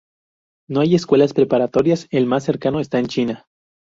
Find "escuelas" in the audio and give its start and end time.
0.95-1.31